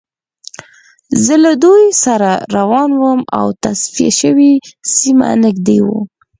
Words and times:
زه 1.23 1.35
له 1.43 1.51
دوی 1.63 1.85
سره 2.03 2.31
روان 2.55 2.89
وم 3.01 3.21
او 3.39 3.47
تصفیه 3.63 4.11
شوې 4.21 4.51
سیمه 4.97 5.29
نږدې 5.43 5.79
وه 5.85 5.99